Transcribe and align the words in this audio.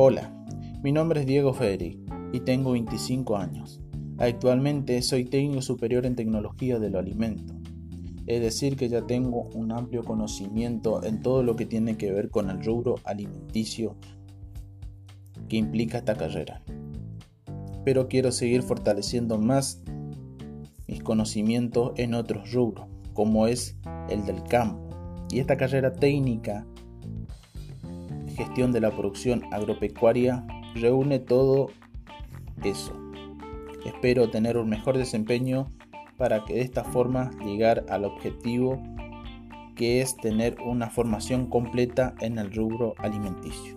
Hola, 0.00 0.32
mi 0.80 0.92
nombre 0.92 1.22
es 1.22 1.26
Diego 1.26 1.52
Federic 1.52 1.98
y 2.32 2.38
tengo 2.38 2.70
25 2.70 3.36
años. 3.36 3.80
Actualmente 4.18 5.02
soy 5.02 5.24
técnico 5.24 5.60
superior 5.60 6.06
en 6.06 6.14
tecnología 6.14 6.78
de 6.78 6.88
los 6.88 7.00
alimentos. 7.00 7.56
Es 8.28 8.40
decir, 8.40 8.76
que 8.76 8.88
ya 8.88 9.08
tengo 9.08 9.48
un 9.54 9.72
amplio 9.72 10.04
conocimiento 10.04 11.02
en 11.02 11.20
todo 11.20 11.42
lo 11.42 11.56
que 11.56 11.66
tiene 11.66 11.96
que 11.96 12.12
ver 12.12 12.30
con 12.30 12.48
el 12.48 12.64
rubro 12.64 12.94
alimenticio 13.02 13.96
que 15.48 15.56
implica 15.56 15.98
esta 15.98 16.14
carrera. 16.14 16.62
Pero 17.84 18.06
quiero 18.06 18.30
seguir 18.30 18.62
fortaleciendo 18.62 19.36
más 19.36 19.82
mis 20.86 21.02
conocimientos 21.02 21.90
en 21.96 22.14
otros 22.14 22.52
rubros, 22.52 22.86
como 23.14 23.48
es 23.48 23.76
el 24.08 24.24
del 24.26 24.44
campo. 24.44 24.90
Y 25.28 25.40
esta 25.40 25.56
carrera 25.56 25.92
técnica, 25.92 26.68
gestión 28.38 28.70
de 28.70 28.80
la 28.80 28.92
producción 28.92 29.42
agropecuaria, 29.52 30.46
reúne 30.76 31.18
todo 31.18 31.70
eso. 32.62 32.94
Espero 33.84 34.30
tener 34.30 34.56
un 34.56 34.68
mejor 34.68 34.96
desempeño 34.96 35.72
para 36.16 36.44
que 36.44 36.54
de 36.54 36.60
esta 36.60 36.84
forma 36.84 37.30
llegar 37.44 37.84
al 37.88 38.04
objetivo 38.04 38.80
que 39.74 40.00
es 40.00 40.16
tener 40.16 40.56
una 40.64 40.88
formación 40.88 41.46
completa 41.46 42.14
en 42.20 42.38
el 42.38 42.52
rubro 42.54 42.94
alimenticio. 42.98 43.74